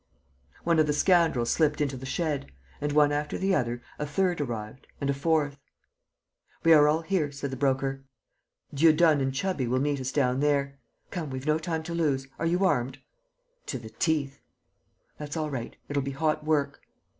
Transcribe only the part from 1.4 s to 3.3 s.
slipped into the shed; and, one